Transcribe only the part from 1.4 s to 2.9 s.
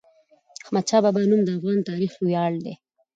د افغان تاریخ ویاړ دی.